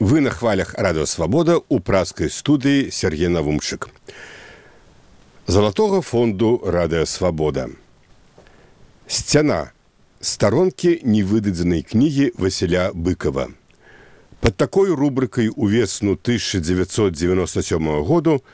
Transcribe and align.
Вы 0.00 0.20
на 0.20 0.30
хвалях 0.30 0.78
радыёвабода 0.78 1.58
ў 1.58 1.82
праскай 1.82 2.30
студыі 2.30 2.86
Сергей 2.94 3.26
Навумчык. 3.26 3.90
Залатога 5.50 6.02
фонду 6.06 6.62
радыёвабода. 6.62 7.74
Сцяна 9.10 9.74
старонкі 10.22 11.02
невыдадзенай 11.02 11.82
кнігі 11.82 12.30
Васіля 12.38 12.94
быкова. 12.94 13.50
Пад 14.38 14.54
такой 14.54 14.94
рубрыкай 14.94 15.50
увесну 15.50 16.14
1997 16.14 18.04
году 18.06 18.44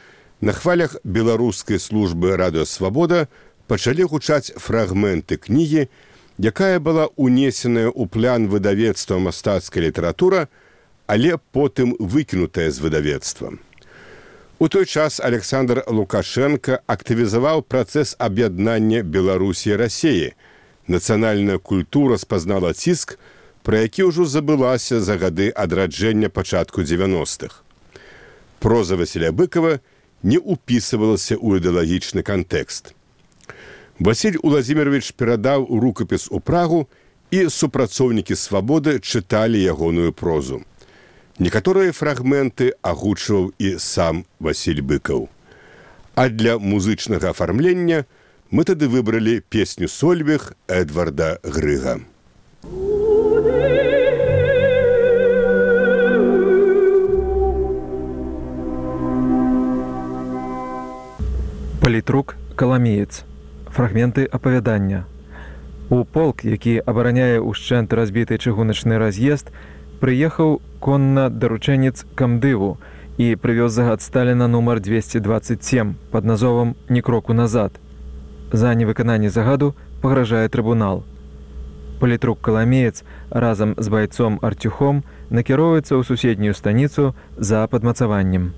на 0.40 0.56
хвалях 0.56 0.96
беларускай 1.04 1.76
службы 1.78 2.40
радыёвабода 2.40 3.28
пачалі 3.68 4.08
гучаць 4.08 4.56
фрагменты 4.56 5.36
кнігі, 5.36 5.92
якая 6.40 6.80
была 6.80 7.12
унесеная 7.20 7.92
ў 7.92 8.08
план 8.08 8.48
выдавецтва 8.48 9.20
мастацкая 9.20 9.84
літаратура, 9.84 10.48
але 11.06 11.36
потым 11.52 11.96
выкінутая 11.98 12.70
з 12.70 12.80
выдавецтва. 12.80 13.58
У 14.58 14.68
той 14.68 14.86
час 14.86 15.20
Александр 15.20 15.84
Лукашенко 15.86 16.80
актывізаваў 16.86 17.62
працэс 17.62 18.16
аб'яднання 18.18 19.02
Беларусі 19.02 19.76
рассеі. 19.76 20.32
Нацыянальная 20.86 21.58
культура 21.58 22.16
спазнала 22.16 22.72
ціск, 22.72 23.18
пра 23.62 23.82
які 23.82 24.08
ўжо 24.08 24.24
забылася 24.24 25.00
за 25.00 25.18
гады 25.18 25.50
адраджэння 25.50 26.28
пачатку 26.28 26.80
90-х. 26.80 27.60
Проза 28.60 28.96
Васіля 28.96 29.32
быкова 29.32 29.80
не 30.22 30.38
ўпісывалася 30.38 31.36
ў 31.36 31.60
ідэалагічны 31.60 32.22
кантэкст. 32.22 32.94
Васіль 33.98 34.38
Уладзімирович 34.42 35.12
перадаў 35.12 35.66
рукапіс 35.68 36.28
у 36.30 36.40
прагу 36.40 36.86
і 37.30 37.48
супрацоўнікі 37.50 38.38
свабоды 38.38 39.00
чыталі 39.00 39.58
ягоную 39.60 40.12
прозу. 40.12 40.62
Некаторыя 41.38 41.90
фрагменты 41.90 42.78
агучваў 42.78 43.50
і 43.58 43.74
сам 43.82 44.22
Васіль 44.38 44.86
быкаў. 44.86 45.26
А 46.14 46.28
для 46.30 46.58
музычнага 46.62 47.34
афармлення 47.34 48.06
мы 48.54 48.62
тады 48.62 48.86
выбралі 48.86 49.42
песню 49.50 49.88
сольвег 49.88 50.54
Эдварда 50.68 51.42
Грыга. 51.42 51.98
Палітрук 61.82 62.36
каламеец. 62.54 63.24
Фрагменты 63.74 64.24
апавядання. 64.30 65.04
У 65.90 66.04
полк, 66.04 66.44
які 66.46 66.78
абараняе 66.78 67.42
ўшчэнт 67.42 67.90
разбіты 67.92 68.38
чыгуначны 68.38 69.02
раз'езд, 69.02 69.50
прыехаў 70.00 70.60
конна 70.80 71.28
даручэнец 71.30 72.04
камдыву 72.14 72.76
і 73.18 73.36
прывёз 73.36 73.70
загад 73.70 74.02
сталіна 74.02 74.48
нумар 74.48 74.80
227 74.80 75.94
под 76.10 76.24
назовам 76.24 76.74
ні 76.88 77.02
кроку 77.02 77.32
назад. 77.32 77.72
За 78.52 78.74
невыкананне 78.74 79.30
загаду 79.30 79.74
пагражае 80.02 80.48
трыбунал. 80.48 81.04
Палітрук 82.00 82.40
каламеец 82.40 83.04
разам 83.30 83.74
з 83.78 83.88
байцом 83.88 84.38
арцюхом 84.42 85.04
накіроўваецца 85.30 85.96
ў 85.96 86.04
суседнюю 86.04 86.54
станіцу 86.54 87.14
за 87.38 87.66
падмацаваннем. 87.66 88.52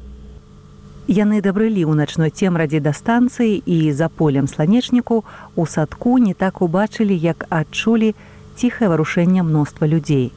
Яны 1.07 1.39
дабрылі 1.39 1.87
ў 1.87 1.95
начной 1.95 2.35
цемрадзе 2.35 2.81
да 2.83 2.91
станцыі 2.91 3.63
і 3.63 3.93
за 3.93 4.09
полем 4.09 4.49
сланечніку 4.51 5.23
у 5.55 5.67
садку 5.67 6.19
не 6.19 6.35
так 6.35 6.59
убачылі, 6.63 7.15
як 7.15 7.47
адчулі 7.49 8.17
ціхае 8.57 8.91
варушэнне 8.91 9.47
мноства 9.47 9.87
людзей. 9.87 10.33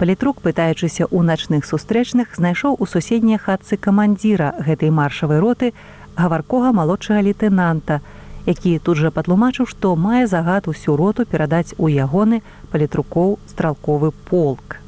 Палітрук, 0.00 0.40
пытаючыся 0.40 1.04
ў 1.12 1.20
начных 1.28 1.68
сустрэчных, 1.68 2.32
знайшоў 2.32 2.72
у 2.80 2.86
суседняй 2.88 3.36
хатцы 3.36 3.76
камандзіра 3.76 4.56
гэтай 4.56 4.88
маршавай 4.88 5.44
роты 5.44 5.76
гаваркога 6.16 6.72
малодшага 6.72 7.20
лейтэнанта, 7.20 8.00
які 8.48 8.72
тут 8.80 8.96
жа 8.96 9.10
патлумачыў, 9.12 9.68
што 9.68 9.92
мае 10.00 10.24
загад 10.24 10.72
усю 10.72 10.96
роту 10.96 11.26
перадаць 11.28 11.76
у 11.76 11.92
ягоны 11.92 12.40
палітрукоў 12.72 13.36
стралковы 13.52 14.16
полк. 14.30 14.80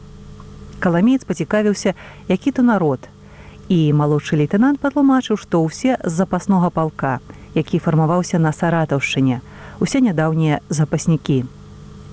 Каламеец 0.81 1.29
пацікавіўся, 1.29 1.93
які 2.33 2.57
то 2.57 2.65
народ. 2.65 3.05
І 3.69 3.93
малодшы 3.93 4.41
лейтэнант 4.41 4.81
патлумачыў, 4.81 5.37
што 5.37 5.61
ўсе 5.61 6.01
з 6.01 6.13
запаснога 6.25 6.73
палка, 6.73 7.21
які 7.53 7.85
фармаваўся 7.85 8.41
на 8.41 8.57
саратаўшчыне, 8.57 9.45
усе 9.77 10.01
нядаўнія 10.01 10.65
запаснікі. 10.73 11.45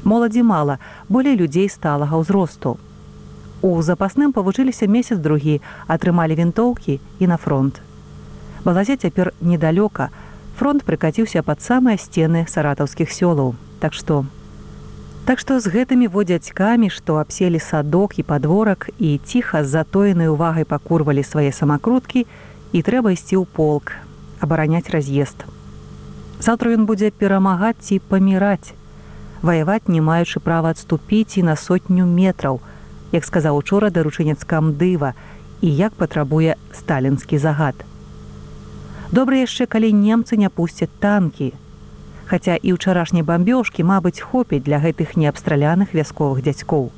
Моладзі 0.04 0.44
мала, 0.44 0.84
болей 1.08 1.40
людзей 1.40 1.72
сталага 1.72 2.20
ўзросту. 2.20 2.76
У 3.62 3.82
запасным 3.82 4.32
павучыліся 4.32 4.88
месяц 4.88 5.20
другі, 5.20 5.60
атрымалі 5.88 6.36
вінтоўкі 6.40 7.00
і 7.20 7.28
на 7.28 7.38
фронт. 7.38 7.82
Балазе 8.64 8.96
цяпер 8.96 9.34
недалёка. 9.42 10.10
Фронт 10.56 10.84
прыкаціўся 10.84 11.44
пад 11.44 11.60
самыя 11.60 12.00
сцены 12.00 12.48
саратаўскіх 12.48 13.12
сёлаў. 13.12 13.56
Так 13.80 13.94
што 13.94 14.26
Так 15.30 15.38
што 15.40 15.60
з 15.60 15.70
гэтымі 15.70 16.08
водзядзькамі, 16.10 16.90
што 16.90 17.20
абселі 17.22 17.60
садок 17.60 18.18
і 18.18 18.24
падворак 18.24 18.90
і 18.98 19.20
ціха 19.22 19.62
з 19.64 19.70
затоенай 19.76 20.32
увагай 20.32 20.66
пакурвалі 20.66 21.22
свае 21.22 21.52
самакруткі 21.54 22.26
і 22.74 22.80
трэба 22.82 23.14
ісці 23.14 23.38
ў 23.38 23.46
полк, 23.46 23.94
абараняць 24.42 24.90
раз'езд. 24.90 25.46
Заўтра 26.42 26.74
ён 26.74 26.90
будзе 26.90 27.12
перамагаць 27.14 27.78
ці 27.78 28.00
паміраць, 28.10 28.74
ваяваць 29.46 29.86
не 29.86 30.02
маючы 30.02 30.42
права 30.42 30.74
адступіць 30.74 31.38
і 31.38 31.46
на 31.46 31.54
сотню 31.54 32.10
метраў, 32.10 32.58
як 33.12 33.26
сказаў 33.26 33.58
учора 33.58 33.90
даручэнец 33.90 34.46
камдыва 34.46 35.14
і 35.62 35.70
як 35.76 35.94
патрабуе 35.94 36.56
сталінскі 36.74 37.38
загад. 37.38 37.76
Добра 39.12 39.42
яшчэ, 39.42 39.66
калі 39.66 39.90
немцы 39.94 40.38
не 40.38 40.50
пусцяць 40.50 40.94
танкі. 41.02 41.54
Хаця 42.30 42.56
і 42.62 42.78
ўчарашняй 42.78 43.26
бамбёжкі, 43.26 43.82
мабыць, 43.82 44.22
хопіць 44.22 44.62
для 44.62 44.78
гэтых 44.78 45.18
неабстраляных 45.18 45.98
вясковых 45.98 46.46
дзядзькоў. 46.46 46.92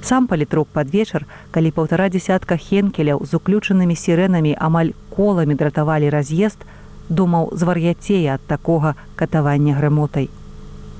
Сам 0.00 0.26
палітрук 0.26 0.68
пад 0.72 0.88
вечар, 0.88 1.26
калі 1.50 1.70
паўтара 1.76 2.08
десятка 2.08 2.56
хенкеляў 2.56 3.20
з 3.28 3.36
уключанымі 3.36 3.92
сірэнамі 3.92 4.56
амаль 4.56 4.96
коламі 5.12 5.52
дратавалі 5.52 6.08
раз'езд, 6.08 6.64
думаў 7.08 7.52
звар'яцея 7.52 8.40
ад 8.40 8.42
такога 8.48 8.94
катавання 9.16 9.76
грымотай. 9.76 10.30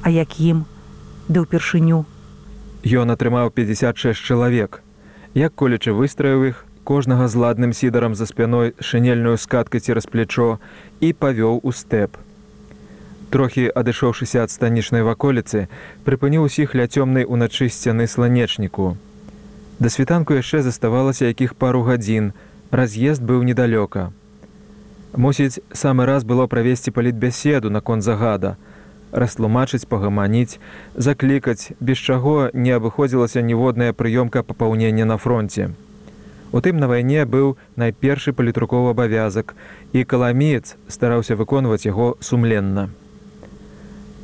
А 0.03 0.13
як 0.13 0.37
ім, 0.41 0.67
ды 1.29 1.41
ўпершыню 1.41 2.05
Ён 2.87 3.11
атрымаў 3.11 3.51
56 3.51 4.23
чалавек. 4.23 4.83
Як 5.35 5.55
колечы 5.55 5.91
выстраіў 5.91 6.45
іх, 6.55 6.65
кожнага 6.85 7.27
з 7.27 7.35
ладным 7.35 7.73
сідарам 7.75 8.15
за 8.15 8.27
спяной 8.27 8.73
шынельную 8.79 9.37
скаткай 9.37 9.81
цераз 9.83 10.07
плячо 10.07 10.59
і 11.01 11.11
павёў 11.13 11.59
у 11.63 11.73
стэп. 11.75 12.15
Трохі 13.35 13.67
адышоўшыся 13.75 14.47
ад 14.47 14.55
станічнай 14.55 15.03
ваколіцы, 15.03 15.67
прыпыніў 16.07 16.47
усіх 16.47 16.79
ля 16.79 16.87
цёмнай 16.87 17.27
уначы 17.27 17.67
сцяны 17.69 18.07
сланечніку. 18.07 18.97
Да 19.79 19.91
світанку 19.91 20.39
яшчэ 20.39 20.63
заставалася 20.63 21.27
якіх 21.27 21.59
пару 21.59 21.83
гадзін, 21.83 22.33
раз'езд 22.71 23.23
быў 23.23 23.43
недалёка. 23.43 24.15
Мусіць, 25.19 25.61
самы 25.75 26.07
раз 26.07 26.23
было 26.23 26.47
правесці 26.47 26.95
палітбяседу 26.95 27.71
наконт 27.71 28.03
загада, 28.03 28.57
растлумачыць 29.13 29.87
пагаманіць 29.89 30.61
заклікаць 30.95 31.73
без 31.81 31.99
чаго 31.99 32.51
не 32.53 32.73
абыходзілася 32.77 33.43
ніводная 33.43 33.93
прыёмка 33.93 34.43
папаўнення 34.43 35.05
на 35.05 35.17
фронте 35.17 35.71
у 36.53 36.61
тым 36.61 36.79
на 36.81 36.89
вайне 36.89 37.25
быў 37.25 37.57
найпершы 37.77 38.33
палітруковы 38.33 38.93
абавязак 38.97 39.55
і 39.93 40.05
каламеец 40.05 40.77
стараўся 40.89 41.37
выконваць 41.37 41.85
яго 41.85 42.17
сумленна. 42.21 42.89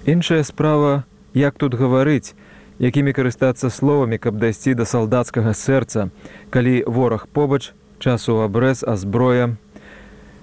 Іншая 0.07 0.43
справа 0.45 1.05
як 1.35 1.59
тут 1.61 1.75
гаварыць 1.75 2.35
якімі 2.79 3.13
карыстацца 3.13 3.71
словамі 3.71 4.19
каб 4.19 4.41
дайсці 4.41 4.75
да 4.75 4.89
салдацкага 4.89 5.53
сэрца 5.53 6.09
калі 6.51 6.85
вораг 6.87 7.29
побач 7.29 7.73
часу 7.99 8.41
абрэз 8.41 8.85
а 8.85 8.97
зброя. 8.97 9.57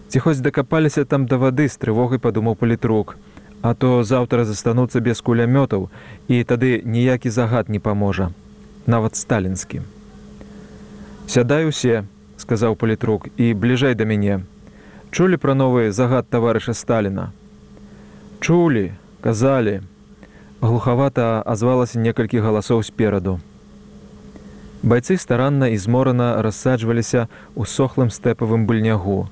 Ці 0.09 0.19
хоць 0.19 0.43
дакапаліся 0.43 1.05
там 1.05 1.25
да 1.25 1.37
вады 1.37 1.67
з 1.67 1.77
трывогай 1.81 2.19
падумаў 2.19 2.55
палітрук 2.55 3.17
а 3.61 3.73
то 3.73 4.03
заўтра 4.03 4.45
застануцца 4.45 4.99
без 4.99 5.21
кулямётаў 5.21 5.89
і 6.27 6.43
тады 6.43 6.81
ніякі 6.85 7.29
загад 7.29 7.69
не 7.69 7.79
паможа 7.79 8.31
нават 8.87 9.15
сталінскі. 9.15 9.81
Сядай 11.27 11.67
усе 11.69 12.03
сказаў 12.37 12.75
палітрук 12.75 13.29
і 13.37 13.53
бліжэй 13.53 13.95
да 13.95 14.05
мяне. 14.05 14.41
Чулі 15.11 15.37
пра 15.37 15.53
новы 15.53 15.91
загад 15.91 16.27
таварыша 16.29 16.73
сталіна? 16.73 17.29
Чулі 18.39 18.91
казалі 19.21 19.81
глухавата 20.61 21.43
азвалася 21.45 21.99
некалькі 21.99 22.41
галасоў 22.41 22.83
спераду. 22.83 23.39
Байцы 24.81 25.17
старанна 25.21 25.69
і 25.69 25.77
зморана 25.77 26.41
рассаджваліся 26.41 27.29
ў 27.53 27.69
сохлым 27.69 28.09
стэпавым 28.09 28.65
быльнягу 28.65 29.29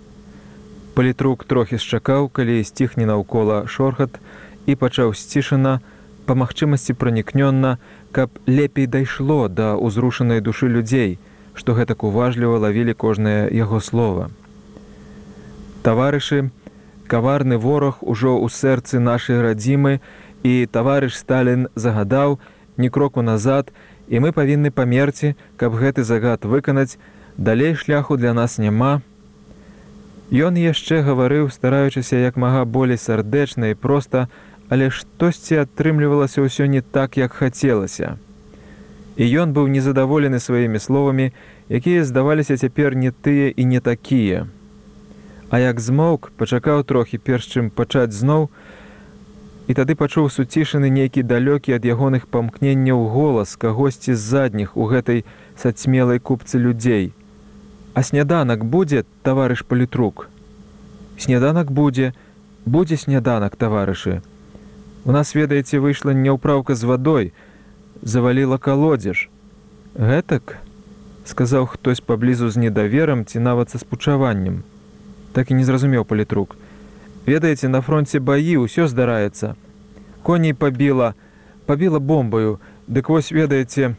палітрук 0.95 1.45
трохі 1.45 1.77
счакаў 1.77 2.29
калі 2.29 2.63
сціхне 2.63 3.05
наўкола 3.09 3.65
шорхат 3.67 4.19
і 4.65 4.75
пачаў 4.75 5.13
сцішана 5.13 5.79
па 6.25 6.35
магчымасці 6.35 6.93
пранікнённа 6.93 7.77
каб 8.11 8.29
лепей 8.45 8.87
дайшло 8.87 9.47
да 9.47 9.73
ўзрушанай 9.75 10.41
душы 10.45 10.69
людзей 10.69 11.17
што 11.59 11.75
гэтак 11.75 12.03
уважліва 12.07 12.59
лавілі 12.63 12.93
кожнае 12.95 13.51
яго 13.51 13.79
слова. 13.83 14.29
Таварышы, 15.83 16.51
каварны 17.11 17.57
вораг 17.59 17.99
ужо 17.99 18.37
ў 18.39 18.47
сэрцы 18.47 19.03
нашай 19.03 19.43
радзімы 19.43 19.99
і 20.47 20.53
таварыш 20.71 21.19
Сталін 21.19 21.67
загадаў 21.75 22.39
ні 22.79 22.89
кроку 22.89 23.21
назад, 23.21 23.73
і 24.07 24.23
мы 24.23 24.31
павінны 24.31 24.71
памерці, 24.71 25.35
каб 25.59 25.75
гэты 25.75 26.07
загад 26.07 26.47
выканаць, 26.47 26.95
далей 27.35 27.75
шляху 27.75 28.15
для 28.15 28.33
нас 28.33 28.57
няма. 28.57 29.03
Ён 30.29 30.61
яшчэ 30.61 31.01
гаварыў, 31.01 31.49
стараючыся 31.49 32.21
як 32.21 32.37
мага 32.37 32.61
болей 32.65 33.01
сардэчна 33.01 33.73
і 33.73 33.75
проста, 33.75 34.29
але 34.69 34.93
штосьці 34.93 35.65
атрымлівалася 35.65 36.45
ўсё 36.45 36.69
не 36.69 36.85
так, 36.85 37.17
як 37.17 37.33
хацелася. 37.33 38.21
І 39.17 39.25
ён 39.25 39.57
быў 39.57 39.73
незадаволены 39.73 40.37
сваімі 40.37 40.77
словамі, 40.77 41.33
якія 41.65 42.05
здаваліся 42.05 42.61
цяпер 42.61 42.93
не 42.93 43.09
тыя 43.09 43.49
і 43.49 43.65
не 43.65 43.81
такія. 43.81 44.45
А 45.49 45.65
як 45.65 45.81
змоўк 45.81 46.29
пачакаў 46.37 46.85
трохі 46.85 47.17
перш 47.17 47.49
чым 47.49 47.73
пачаць 47.73 48.13
зноў, 48.13 48.53
і 49.65 49.73
тады 49.73 49.97
пачуў 49.97 50.29
суцішаны 50.29 50.93
нейкі 50.93 51.25
далёкі 51.25 51.73
ад 51.73 51.89
ягоных 51.89 52.29
памкненняў 52.29 53.09
голас 53.09 53.57
кагосьці 53.57 54.13
з 54.13 54.21
задніх 54.21 54.77
у 54.77 54.85
гэтай 54.85 55.25
сацьмелай 55.57 56.21
купцы 56.21 56.61
людзей. 56.61 57.17
А 57.93 58.03
сняданак 58.03 58.65
будзе 58.65 59.03
таварыш 59.23 59.65
палітрук. 59.65 60.29
Сняданак 61.17 61.71
будзе, 61.71 62.13
будзе 62.65 62.97
сняданак 62.97 63.55
таварышы. 63.55 64.21
У 65.05 65.11
нас 65.11 65.35
ведаеце 65.35 65.79
выйшла 65.79 66.11
няўпраўка 66.11 66.75
з 66.75 66.83
вадой, 66.83 67.33
заваліла 68.01 68.57
калодзеж. 68.57 69.29
Гэтак 69.95 70.57
сказаў 71.25 71.65
хтось 71.65 72.01
паблізу 72.01 72.49
з 72.49 72.57
недаверам 72.57 73.25
ці 73.25 73.39
нават 73.39 73.69
са 73.69 73.79
спучаваннем. 73.79 74.63
Так 75.33 75.51
і 75.51 75.57
не 75.57 75.63
зразумеў 75.63 76.05
палітрук. 76.05 76.55
Ведаеце, 77.25 77.67
на 77.69 77.81
фронте 77.81 78.19
баі 78.19 78.65
ўсё 78.65 78.87
здараецца. 78.87 79.55
Коней 80.23 80.53
пабіла, 80.53 81.13
пабіла 81.65 81.99
бомбаю, 81.99 82.59
дык 82.87 83.09
вось 83.09 83.31
ведаеце, 83.31 83.95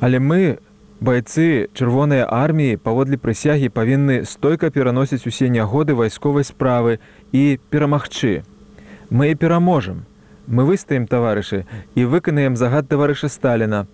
Але 0.00 0.20
мы, 0.20 0.58
Байцы 0.96 1.68
чырвоныя 1.76 2.24
арміі 2.24 2.80
паводле 2.80 3.20
прысягі 3.20 3.68
павінны 3.68 4.24
стойка 4.24 4.70
пераносіць 4.72 5.28
усе 5.28 5.52
нягоды 5.52 5.92
вайсковай 5.92 6.40
справы 6.40 7.04
і 7.36 7.60
перамагчы. 7.68 8.48
Мы 9.10 9.32
і 9.32 9.34
пераможам. 9.36 10.08
Мы 10.48 10.64
выстаем 10.64 11.04
таварышы 11.06 11.68
і 11.94 12.08
выканаем 12.08 12.56
загад 12.56 12.88
таварыша 12.88 13.28
Сталіна. 13.28 13.86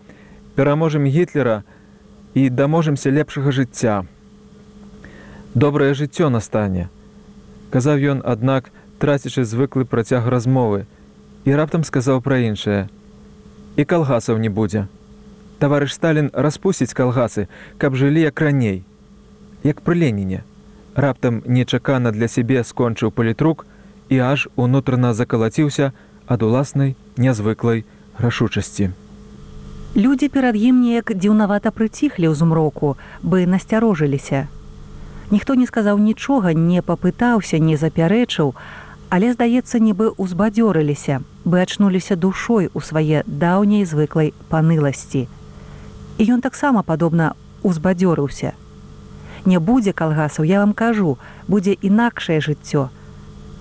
Пераможам 0.55 1.03
гітлера 1.11 1.65
і 2.35 2.49
даможамся 2.51 3.11
лепшага 3.11 3.51
жыцця. 3.51 4.07
Добрае 5.55 5.99
жыццё 5.99 6.31
настане. 6.31 6.87
Казаў 7.75 7.99
ён, 7.99 8.23
аднак, 8.23 8.71
трацячы 9.03 9.43
звыклы 9.43 9.91
працяг 9.91 10.31
размовы 10.31 10.87
і 11.45 11.51
раптам 11.59 11.83
сказаў 11.83 12.23
пра 12.23 12.39
іншае: 12.47 12.87
І 13.75 13.83
калгасаў 13.83 14.39
не 14.39 14.49
будзе 14.49 14.87
таварыш 15.63 15.95
Сталін 15.95 16.31
распусціць 16.35 16.91
калгасы, 16.91 17.47
каб 17.79 17.95
жылі 17.95 18.27
як 18.27 18.41
раней. 18.43 18.83
Як 19.63 19.79
пры 19.87 19.95
Леніне. 19.95 20.43
Раптам 20.99 21.43
нечакана 21.47 22.11
для 22.11 22.27
сябе 22.27 22.65
скончыў 22.67 23.13
палітрук 23.15 23.63
і 24.11 24.19
аж 24.19 24.49
унутрана 24.57 25.13
закалаціўся 25.15 25.93
ад 26.27 26.43
уласнай 26.43 26.97
нязвыклай 27.17 27.85
рашучасці. 28.19 28.91
Людзі 29.95 30.29
перад 30.35 30.59
ім 30.59 30.81
неяк 30.83 31.13
дзіўнавата 31.15 31.71
прыціхлі 31.71 32.27
ў 32.27 32.35
змроку, 32.35 32.97
бы 33.23 33.47
насцярожыліся. 33.47 34.49
Ніхто 35.31 35.55
не 35.55 35.69
сказаў 35.71 36.03
нічога, 36.03 36.57
не 36.59 36.83
папытаўся, 36.83 37.63
не 37.63 37.79
запярэчыў, 37.79 38.51
але, 39.15 39.31
здаецца, 39.37 39.79
нібы 39.79 40.11
ўзбадзёрыліся, 40.19 41.23
бы 41.45 41.63
ачнуліся 41.63 42.19
душой 42.19 42.69
у 42.75 42.83
свае 42.83 43.23
даўняй 43.27 43.87
звыклай 43.87 44.35
паныласці 44.51 45.29
і 46.19 46.25
ён 46.35 46.41
таксама 46.41 46.83
падобна 46.83 47.33
узбадзёрыўся. 47.63 48.53
Не 49.45 49.59
будзе 49.59 49.93
калгасаў, 49.93 50.45
я 50.45 50.61
вам 50.61 50.73
кажу, 50.73 51.19
будзе 51.49 51.73
інакшае 51.73 52.39
жыццё. 52.41 52.89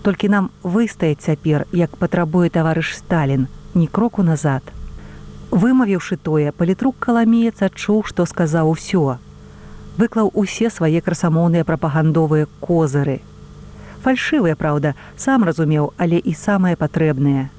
Толькі 0.03 0.29
нам 0.29 0.49
выстаяць 0.63 1.21
цяпер, 1.21 1.65
як 1.71 1.97
патрабуе 1.97 2.49
таварыш 2.49 2.97
Сталін, 2.97 3.47
ні 3.73 3.87
кроку 3.87 4.23
назад. 4.23 4.61
Вымавіўшы 5.51 6.17
тое, 6.17 6.51
палітрук 6.51 6.95
каламеец 6.99 7.61
адчуў, 7.61 8.03
што 8.05 8.25
сказаў 8.25 8.69
усё. 8.71 9.17
Выклаў 9.97 10.31
усе 10.33 10.69
свае 10.69 11.01
красамоўныя 11.01 11.65
прапагандовыя 11.65 12.47
козыры. 12.59 13.21
Фальшывыя, 14.03 14.55
праўда, 14.55 14.93
сам 15.17 15.43
разумеў, 15.43 15.93
але 15.97 16.17
і 16.17 16.33
самыя 16.33 16.75
патрэбныя. 16.75 17.49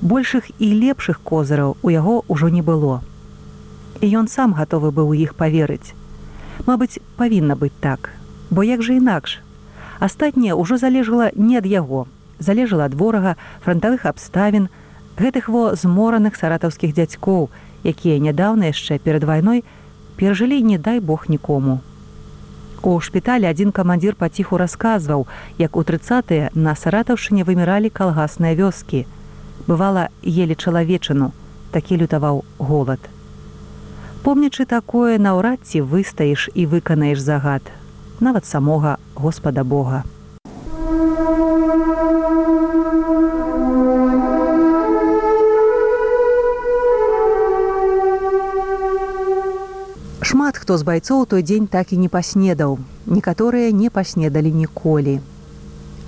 Большых 0.00 0.50
і 0.58 0.74
лепшых 0.74 1.22
козыраў 1.22 1.76
у 1.82 1.90
яго 1.90 2.22
ўжо 2.28 2.48
не 2.48 2.62
было 2.62 3.02
і 4.00 4.06
ён 4.20 4.28
сам 4.28 4.54
гатовы 4.54 4.90
быў 4.90 5.12
у 5.12 5.16
іх 5.16 5.34
поверыць. 5.34 5.94
Мабыць, 6.66 7.00
павінна 7.16 7.56
быць 7.56 7.74
так, 7.80 8.10
бо 8.50 8.62
як 8.62 8.82
жа 8.82 8.96
інакш. 8.96 9.40
Астатняе 10.00 10.56
ўжо 10.56 10.76
залежала 10.76 11.30
не 11.34 11.56
ад 11.58 11.66
яго, 11.66 12.06
залежала 12.38 12.86
ад 12.90 12.94
ворага 12.94 13.36
фронтавых 13.64 14.06
абставін, 14.06 14.68
гэтых 15.16 15.48
во 15.48 15.74
змораных 15.74 16.36
саратаўскіх 16.36 16.92
дзядзькоў, 16.92 17.48
якія 17.84 18.20
нядаўна 18.20 18.72
яшчэ 18.72 18.98
перад 18.98 19.24
вайной 19.24 19.64
перажылі 20.16 20.60
не 20.62 20.78
дай 20.78 21.00
бог 21.00 21.28
нікому. 21.28 21.80
У 22.82 23.00
шпіталі 23.00 23.48
адзін 23.48 23.72
камандзір 23.72 24.14
паціху 24.14 24.60
расказваў, 24.60 25.26
як 25.58 25.76
у 25.76 25.82
трыцатыя 25.82 26.52
на 26.54 26.76
саратаўшыне 26.76 27.42
выміралі 27.42 27.90
калгасныя 27.90 28.54
вёскі. 28.54 29.06
Бывала, 29.66 30.08
елі 30.22 30.54
чалавечыну, 30.54 31.32
такі 31.72 31.98
лютаваў 32.04 32.44
голад 32.58 33.15
помнячы 34.26 34.64
такое 34.66 35.18
наўрад 35.22 35.62
ці 35.62 35.80
выстаеш 35.86 36.48
і 36.50 36.66
выканаеш 36.66 37.20
загад 37.22 37.62
нават 38.18 38.46
самога 38.46 38.98
господа 39.14 39.62
бога. 39.62 40.02
Шмат 50.26 50.58
хто 50.58 50.74
з 50.74 50.82
байцоў 50.82 51.22
той 51.30 51.46
дзень 51.46 51.70
так 51.70 51.94
і 51.94 51.98
не 52.02 52.10
паснедаў. 52.10 52.82
Некаторыя 53.06 53.70
не 53.70 53.90
паснедалі 53.94 54.50
ніколі. 54.50 55.20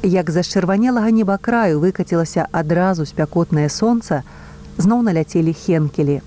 Як 0.02 0.34
за 0.34 0.42
чырванелага 0.42 1.14
неба 1.14 1.38
краю 1.38 1.78
выкацілася 1.86 2.50
адразу 2.50 3.06
спякотнае 3.06 3.68
сонца 3.70 4.24
зноў 4.74 5.06
наляцелі 5.06 5.54
хенкелі 5.54 6.18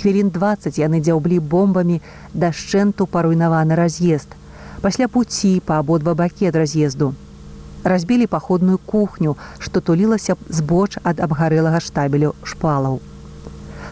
хвілін 0.00 0.30
20 0.30 0.78
яны 0.78 1.00
дзяўблі 1.00 1.38
бомбамі 1.40 2.00
дашчэнту 2.34 3.06
паруйнаваны 3.06 3.74
раз'езд. 3.74 4.28
Пасля 4.82 5.08
пуці 5.08 5.60
па 5.66 5.78
абодва 5.82 6.14
бакі 6.14 6.48
ад 6.52 6.56
раз'езду. 6.62 7.14
Разбілі 7.84 8.26
паходную 8.26 8.78
кухню 8.78 9.36
што 9.58 9.80
тулілася 9.80 10.36
збоч 10.48 10.98
ад 11.02 11.20
абгарэлага 11.26 11.80
штабелю 11.80 12.34
шпалаў. 12.42 12.98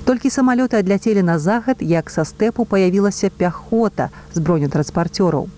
Толькі 0.04 0.32
самалёты 0.32 0.76
адляцелі 0.78 1.22
на 1.22 1.38
захад 1.38 1.80
як 1.80 2.10
са 2.10 2.24
стэпу 2.28 2.66
паявілася 2.68 3.30
пяхота 3.30 4.10
з 4.34 4.40
бронетранспарцёраў. 4.40 5.48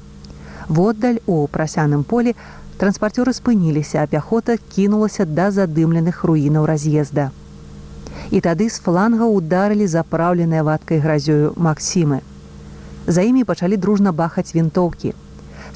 Воддаль 0.68 1.18
у 1.26 1.46
прасяным 1.46 2.04
полі 2.04 2.36
транспарцёры 2.78 3.32
спыніліся 3.32 4.04
а 4.04 4.06
пяхота 4.06 4.58
кінулася 4.76 5.24
да 5.24 5.50
задымленых 5.50 6.22
руінаў 6.24 6.66
раз'езда 6.70 7.32
і 8.30 8.40
тады 8.40 8.68
з 8.70 8.80
фланга 8.82 9.26
ударылі 9.26 9.86
запраўленыя 9.86 10.62
вадкай 10.66 10.98
гразёю 10.98 11.52
Масімы. 11.56 12.20
За 13.06 13.22
імі 13.22 13.44
пачалі 13.44 13.76
дружна 13.76 14.12
бахаць 14.12 14.54
вінтоўкі. 14.54 15.14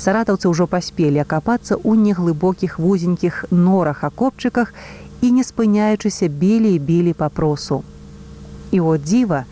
Саратаўцы 0.01 0.49
ўжо 0.51 0.67
паспелі 0.67 1.23
акапацца 1.23 1.77
ў 1.77 1.95
неглыбокіх 2.01 2.79
вузенькіх 2.79 3.45
норах 3.51 4.03
акопчыках 4.05 4.75
і 5.21 5.31
не 5.31 5.45
спыняючыся 5.45 6.29
білі 6.29 6.75
і 6.75 6.79
білі 6.79 7.13
папросу. 7.13 7.83
І 8.71 8.81
от 8.81 9.05
дзіва, 9.05 9.45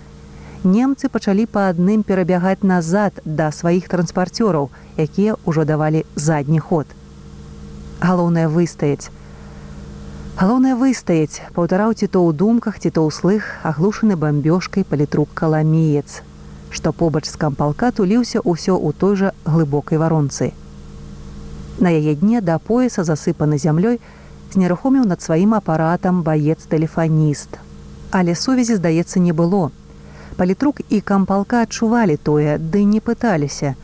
немцы 0.64 1.08
пачалі 1.08 1.46
па 1.46 1.68
адным 1.70 2.02
перабягаць 2.02 2.62
назад 2.62 3.20
да 3.24 3.52
сваіх 3.52 3.88
транспарцёраў, 3.92 4.70
якія 4.96 5.36
ўжо 5.46 5.64
давалі 5.64 6.02
задні 6.16 6.58
ход. 6.58 6.86
Галоўнае 8.00 8.48
выстаяць, 8.48 9.10
Галоўнае 10.38 10.76
выстаяць, 10.78 11.42
паўтараў 11.54 11.92
ці 11.98 12.06
то 12.14 12.20
ў 12.22 12.30
думках, 12.40 12.76
ці 12.78 12.90
то 12.94 13.02
ўслых 13.02 13.46
аглушаны 13.66 14.14
бамбёжкай 14.14 14.84
палітрук 14.86 15.30
каламеец, 15.34 16.22
што 16.70 16.92
побач 16.98 17.22
з 17.26 17.34
кампалка 17.44 17.88
туліўся 17.90 18.38
ўсё 18.46 18.76
ў 18.78 18.94
той 19.00 19.16
жа 19.18 19.32
глыбокай 19.42 19.98
варонцы. 19.98 20.54
На 21.82 21.90
яе 21.90 22.14
дне 22.20 22.38
да 22.38 22.62
пояса 22.68 23.02
засыпаны 23.08 23.58
зямлёй 23.58 23.98
знерухоміў 24.54 25.08
над 25.10 25.26
сваім 25.26 25.56
апаратам 25.58 26.22
баец-тэлефаніст. 26.22 27.58
Але 28.14 28.38
сувязі, 28.38 28.78
здаецца, 28.78 29.18
не 29.18 29.34
было. 29.34 29.72
Палітрук 30.38 30.86
і 30.86 31.00
кампалка 31.02 31.66
адчувалі 31.66 32.14
тое, 32.14 32.62
ды 32.62 32.84
не 32.86 33.02
пыталіся, 33.02 33.74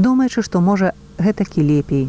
думаючы, 0.00 0.40
што 0.48 0.64
можа 0.64 0.96
гэтакі 1.20 1.60
лепей. 1.60 2.08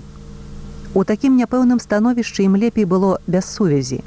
У 0.93 1.03
такім 1.07 1.37
няпэўным 1.39 1.79
становішчы 1.79 2.43
ім 2.43 2.59
лепей 2.59 2.83
было 2.83 3.15
без 3.23 3.47
сувязі. 3.47 4.03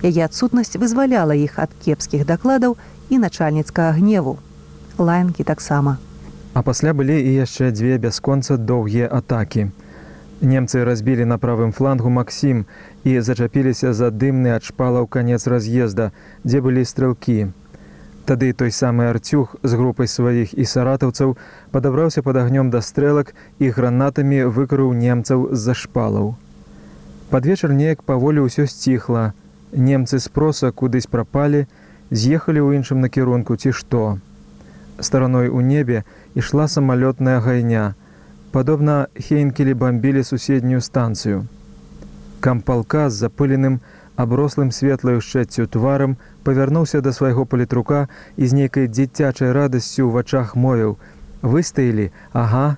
Яе 0.00 0.24
адсутнасць 0.24 0.80
вызваляла 0.80 1.36
іх 1.36 1.58
ад 1.60 1.72
кепскіх 1.84 2.24
дакладаў 2.24 2.76
і 3.12 3.20
начальніцкага 3.20 3.92
гневу. 4.00 4.38
Лаянкі 4.96 5.44
таксама. 5.44 5.98
А 6.54 6.62
пасля 6.62 6.94
былі 6.96 7.16
і 7.20 7.34
яшчэ 7.44 7.68
дзве 7.76 7.98
бясконца 7.98 8.56
доўгія 8.56 9.08
атакі. 9.12 9.68
Немцы 10.40 10.84
разбілі 10.88 11.28
на 11.28 11.36
правым 11.36 11.76
флангу 11.76 12.08
Максім 12.08 12.64
і 13.04 13.20
зачапіліся 13.20 13.92
за 13.92 14.08
дымны 14.08 14.56
ад 14.56 14.64
шпалаў 14.64 15.06
канец 15.06 15.44
раз'езда, 15.46 16.10
дзе 16.44 16.64
былі 16.64 16.88
стрэлкі. 16.88 17.52
Тады 18.24 18.54
той 18.56 18.70
самы 18.72 19.04
арцюг 19.12 19.56
з 19.62 19.76
групай 19.76 20.08
сваіх 20.08 20.54
і 20.56 20.64
саратаўцаў 20.64 21.36
падабраўся 21.72 22.22
пад 22.24 22.40
агнём 22.40 22.70
да 22.72 22.80
стрэлак 22.80 23.34
і 23.60 23.68
гранатамі 23.68 24.48
выкарыў 24.48 24.96
немцаў 24.96 25.52
з-за 25.52 25.74
шпалаў. 25.76 26.32
Пад 27.28 27.44
вечар 27.44 27.76
неяк 27.76 28.02
паволі 28.02 28.48
ўсё 28.48 28.64
сціхла. 28.64 29.34
Немцы 29.74 30.20
спроса 30.24 30.70
кудысь 30.72 31.10
прапалі, 31.10 31.66
з'ехалі 32.08 32.64
ў 32.64 32.80
іншым 32.80 33.04
накірунку 33.04 33.56
ці 33.60 33.76
што. 33.76 34.16
Стараной 35.00 35.48
у 35.48 35.60
небе 35.60 36.04
ішла 36.34 36.64
самалётная 36.64 37.40
гайня. 37.44 37.92
Падобна 38.56 39.08
хейнкелі 39.18 39.74
бамбілі 39.74 40.22
суседнюю 40.24 40.80
станцыю. 40.80 41.44
Кампалка 42.40 43.10
з 43.10 43.26
запыленым, 43.26 43.80
аброслым 44.16 44.70
светлаю 44.70 45.20
шчэццю 45.20 45.66
тварам 45.66 46.16
павярнуўся 46.44 47.00
да 47.00 47.12
свайго 47.12 47.44
палітрука 47.44 48.06
і 48.36 48.46
з 48.46 48.52
нейкай 48.60 48.88
дзіцячай 48.88 49.52
радасцю 49.52 50.06
ў 50.06 50.10
вачах 50.14 50.54
мовіў: 50.56 50.96
выстаілі, 51.42 52.10
ага. 52.32 52.76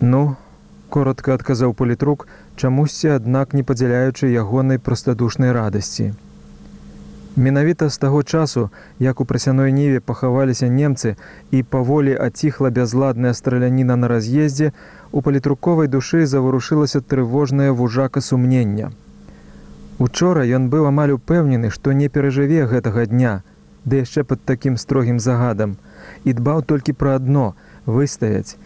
Ну, 0.00 0.36
коротко 0.88 1.32
адказаў 1.36 1.74
палітрук, 1.74 2.26
чамусьці, 2.56 3.16
аднак 3.16 3.54
не 3.54 3.62
падзяляючы 3.62 4.28
ягонай 4.28 4.78
прастадушнай 4.78 5.52
радасці. 5.52 6.12
Менавіта 7.36 7.88
з 7.88 7.98
таго 7.98 8.22
часу, 8.22 8.70
як 8.98 9.20
у 9.20 9.24
прасяной 9.24 9.72
ніве 9.72 10.00
пахаваліся 10.00 10.66
немцы 10.66 11.16
і 11.50 11.62
паволі 11.62 12.16
аціхла 12.16 12.70
бязладная 12.70 13.34
страляніна 13.34 13.96
на 13.96 14.08
раз'ездзе, 14.08 14.72
у 15.12 15.22
палітруковай 15.22 15.88
душы 15.88 16.26
заварушылася 16.26 17.00
трывожнае 17.00 17.70
вужака 17.70 18.20
сумнення. 18.20 18.90
Учора 20.00 20.42
ён 20.56 20.70
быў 20.72 20.86
амаль 20.88 21.10
упэўнены, 21.12 21.68
што 21.68 21.92
не 21.92 22.08
перажыве 22.08 22.64
гэтага 22.68 23.04
дня, 23.04 23.32
ды 23.84 24.00
яшчэ 24.00 24.24
пад 24.24 24.40
такім 24.48 24.78
строгім 24.80 25.20
загадам 25.20 25.76
і 26.24 26.32
дбаў 26.38 26.62
толькі 26.70 26.96
пра 26.96 27.16
адно 27.20 27.52
выстаяць, 27.84 28.56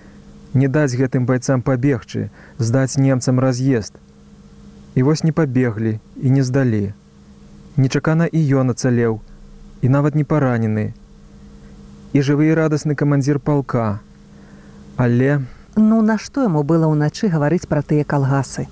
не 0.54 0.68
даць 0.76 0.94
гэтым 0.94 1.26
байцам 1.26 1.62
пабегчы, 1.66 2.30
здаць 2.58 2.94
немцам 3.06 3.42
раз'езд. 3.42 3.98
І 4.94 5.02
вось 5.02 5.24
не 5.26 5.32
пабеглі 5.32 5.98
і 6.22 6.30
не 6.30 6.46
здалі. 6.46 6.94
Нечакана 7.76 8.30
і 8.30 8.44
ён 8.62 8.70
ацалеў, 8.70 9.18
і 9.82 9.90
нават 9.90 10.14
не 10.14 10.22
паранены. 10.22 10.94
І 12.14 12.22
жывы 12.22 12.46
і 12.52 12.54
радасны 12.54 12.94
камандзір 12.94 13.42
палка. 13.42 13.98
Але 14.96 15.42
Ну 15.74 15.98
нашто 16.06 16.46
яму 16.46 16.62
было 16.62 16.86
ўначы 16.86 17.26
гаварыць 17.26 17.66
пра 17.66 17.82
тыя 17.82 18.06
калгасы. 18.06 18.70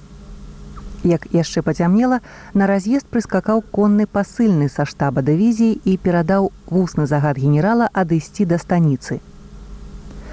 Як 1.05 1.27
яшчэ 1.35 1.63
пацямнела, 1.67 2.21
на 2.55 2.67
раз'езд 2.71 3.07
прыскакаў 3.11 3.63
конны 3.75 4.07
пасыльны 4.07 4.69
са 4.71 4.87
штаба 4.87 5.23
дывізіі 5.27 5.81
і 5.85 5.97
перадаў 5.99 6.53
вусны 6.71 7.07
загад 7.11 7.39
генерала 7.43 7.89
адысці 7.93 8.47
да 8.47 8.59
станіцы. 8.59 9.19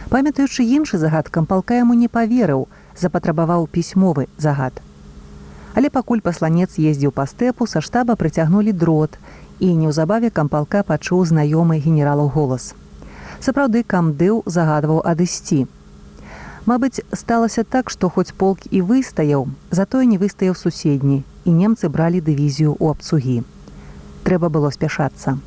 Памятаючы 0.09 0.65
іншы 0.65 1.01
загад 1.01 1.29
кампалка 1.29 1.81
яму 1.81 1.97
не 1.97 2.07
паверыў, 2.07 2.67
запатрабаваў 2.97 3.65
пісьмовы 3.65 4.27
загад. 4.38 4.77
Але 5.73 5.89
пакуль 5.89 6.21
пасланец 6.21 6.77
ездзіў 6.77 7.11
па 7.17 7.25
стэпу, 7.25 7.65
са 7.65 7.81
штаба 7.81 8.13
прыцягнулі 8.15 8.73
дрот, 8.73 9.17
і 9.59 9.73
неўзабаве 9.73 10.29
кампалка 10.29 10.83
пачуў 10.83 11.25
знаёмы 11.25 11.81
генералу 11.81 12.29
голас. 12.29 12.73
Сапраўды 13.39 13.83
камдыў 13.83 14.43
загадваў 14.45 15.01
адысці. 15.05 15.65
Мабыць, 16.69 17.01
сталася 17.17 17.63
так, 17.63 17.89
што 17.89 18.09
хоць 18.13 18.31
полк 18.38 18.59
і 18.69 18.79
выстаяў, 18.85 19.47
затое 19.71 20.05
не 20.05 20.17
выстаяў 20.21 20.53
суседні, 20.53 21.23
і 21.45 21.51
немцы 21.59 21.89
бралі 21.89 22.19
дывізію 22.21 22.77
ў 22.77 22.93
абцугі. 22.93 23.38
Трэба 24.27 24.49
было 24.53 24.69
спяшацца. 24.69 25.39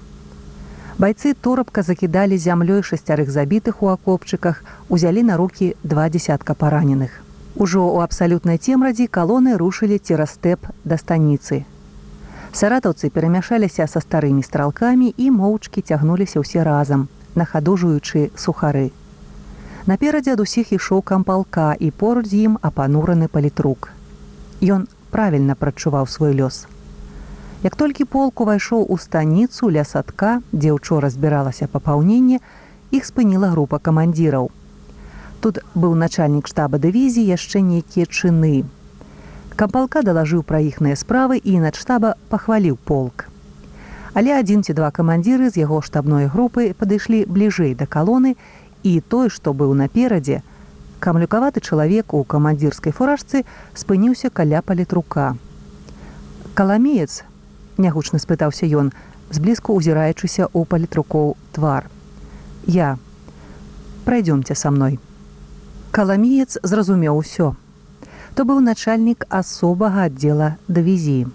Байцы 0.99 1.35
торапка 1.47 1.85
закідалі 1.87 2.39
зямлёй 2.45 2.83
шасцярых 2.83 3.31
забітых 3.31 3.85
у 3.87 3.93
акопчыках, 3.93 4.65
узялі 4.89 5.23
на 5.29 5.37
рукі 5.37 5.69
два 5.85 6.09
десятка 6.09 6.57
параненых. 6.59 7.15
Ужо 7.55 7.87
ў 7.87 8.03
абсалютнай 8.03 8.59
цемрадзі 8.59 9.07
калоны 9.07 9.55
рушылі 9.63 10.01
цераз 10.03 10.35
стэп 10.41 10.67
да 10.83 10.99
станіцы. 10.99 11.63
Саратаўцы 12.51 13.13
перамяшаліся 13.15 13.87
са 13.87 14.03
старымі 14.03 14.43
стралкамі 14.43 15.15
і 15.17 15.31
моўчкі 15.39 15.87
цягнуліся 15.87 16.43
ўсе 16.43 16.67
разам, 16.67 17.07
нахадужуючы 17.39 18.35
сухары. 18.35 18.91
Наперадзе 19.83 20.37
ад 20.39 20.41
усіх 20.41 20.69
ішоў 20.71 21.01
кампалка 21.03 21.75
і 21.75 21.91
поруч 21.91 22.29
з 22.31 22.47
ім 22.47 22.53
апанураны 22.63 23.27
палітрук. 23.27 23.91
Ён 24.63 24.87
правільна 25.11 25.59
прачуваў 25.59 26.07
свой 26.07 26.39
лёс. 26.39 26.71
Як 27.67 27.75
толькі 27.75 28.07
полк 28.07 28.41
увайшоў 28.45 28.87
у 28.87 28.99
станіцу 28.99 29.71
ля 29.75 29.83
садка, 29.83 30.39
дзе 30.53 30.71
учора 30.71 31.11
збіралася 31.11 31.67
папаўненне, 31.67 32.39
іх 32.95 33.03
спыніла 33.11 33.51
група 33.51 33.83
камандзіраў. 33.83 34.55
Тут 35.43 35.59
быў 35.75 35.99
начальнік 35.99 36.47
штаба 36.47 36.79
дывізіі 36.79 37.27
яшчэ 37.35 37.59
нейкія 37.67 38.07
чыны. 38.07 38.63
Кампалка 39.59 40.07
далажыў 40.07 40.47
пра 40.47 40.63
іхныя 40.63 40.95
справы 40.95 41.43
і 41.43 41.59
надштаба 41.59 42.15
пахваліў 42.31 42.79
полк. 42.79 43.27
Але 44.15 44.39
адзін 44.39 44.63
ці 44.63 44.79
два 44.79 44.95
камандзіры 44.95 45.51
з 45.51 45.67
яго 45.67 45.83
штабной 45.83 46.31
групы 46.31 46.71
падышлі 46.79 47.27
бліжэй 47.27 47.75
да 47.75 47.91
калоны 47.91 48.37
і 48.83 49.01
той, 49.01 49.31
што 49.31 49.53
быў 49.53 49.75
наперадзе, 49.75 50.43
камлюкаваты 51.01 51.61
чалавек 51.61 52.15
у 52.15 52.23
камандзірскай 52.25 52.93
фуражцы 52.93 53.45
спыніўся 53.75 54.31
каля 54.31 54.63
палітрука. 54.63 55.35
Каламеец, 56.55 57.25
нягучна 57.79 58.19
спытаўся 58.23 58.69
ён, 58.69 58.93
зблізку 59.31 59.75
ўзіраючыся 59.79 60.47
ў 60.47 60.69
палітрукоў 60.69 61.35
твар. 61.57 61.89
Я 62.67 62.99
прайдёмце 64.05 64.55
са 64.55 64.71
мной. 64.71 64.99
Каламеец 65.91 66.59
зразумеў 66.63 67.19
усё. 67.19 67.55
То 68.35 68.45
быў 68.49 68.61
начальнік 68.65 69.27
асобага 69.29 70.09
аддзела 70.09 70.57
дывізіі. 70.69 71.29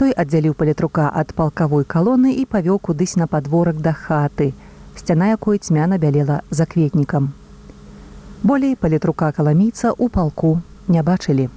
Той 0.00 0.14
аддзяліў 0.16 0.54
палітрука 0.56 1.10
ад 1.22 1.34
палкавой 1.36 1.84
калоны 1.84 2.32
і 2.40 2.46
павёў 2.48 2.78
кудысь 2.80 3.16
на 3.20 3.26
падворак 3.26 3.82
да 3.84 3.92
хаты, 3.92 4.52
сцяна 4.96 5.30
якой 5.30 5.58
цьмяна 5.58 5.98
бялела 5.98 6.42
за 6.50 6.66
кветнікам. 6.66 7.32
Болей 8.42 8.74
палітрука 8.74 9.32
каламійца 9.36 9.92
ў 9.92 10.08
палку 10.08 10.62
не 10.88 11.02
бачылі. 11.04 11.50